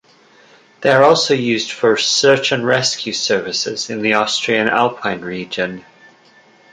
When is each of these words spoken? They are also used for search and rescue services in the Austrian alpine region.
They 0.81 0.89
are 0.89 1.03
also 1.03 1.35
used 1.35 1.71
for 1.73 1.95
search 1.95 2.51
and 2.51 2.65
rescue 2.65 3.13
services 3.13 3.91
in 3.91 4.01
the 4.01 4.13
Austrian 4.13 4.67
alpine 4.67 5.21
region. 5.21 5.85